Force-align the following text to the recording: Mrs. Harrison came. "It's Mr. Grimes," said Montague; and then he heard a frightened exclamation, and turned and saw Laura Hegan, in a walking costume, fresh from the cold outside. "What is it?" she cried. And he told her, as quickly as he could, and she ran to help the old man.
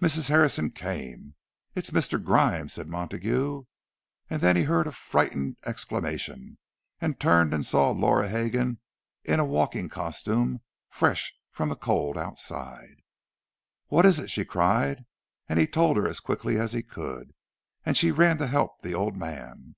Mrs. 0.00 0.30
Harrison 0.30 0.70
came. 0.70 1.34
"It's 1.74 1.90
Mr. 1.90 2.18
Grimes," 2.24 2.72
said 2.72 2.88
Montague; 2.88 3.64
and 4.30 4.40
then 4.40 4.56
he 4.56 4.62
heard 4.62 4.86
a 4.86 4.90
frightened 4.92 5.58
exclamation, 5.66 6.56
and 7.02 7.20
turned 7.20 7.52
and 7.52 7.66
saw 7.66 7.90
Laura 7.90 8.30
Hegan, 8.30 8.80
in 9.24 9.40
a 9.40 9.44
walking 9.44 9.90
costume, 9.90 10.62
fresh 10.88 11.34
from 11.50 11.68
the 11.68 11.76
cold 11.76 12.16
outside. 12.16 12.96
"What 13.88 14.06
is 14.06 14.18
it?" 14.18 14.30
she 14.30 14.46
cried. 14.46 15.04
And 15.50 15.58
he 15.58 15.66
told 15.66 15.98
her, 15.98 16.08
as 16.08 16.20
quickly 16.20 16.56
as 16.56 16.72
he 16.72 16.82
could, 16.82 17.34
and 17.84 17.94
she 17.94 18.10
ran 18.10 18.38
to 18.38 18.46
help 18.46 18.80
the 18.80 18.94
old 18.94 19.18
man. 19.18 19.74